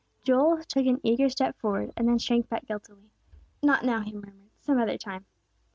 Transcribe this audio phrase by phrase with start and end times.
[0.23, 3.11] Joel took an eager step forward, and then shrank back guiltily.
[3.61, 5.27] "Not now," he murmured, "some other time."